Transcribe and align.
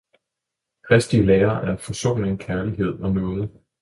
Kristi 0.83 1.21
lære 1.21 1.71
er 1.71 1.77
forsoning, 1.77 2.39
kærlighed 2.39 2.99
og 2.99 3.11
nåde! 3.11 3.49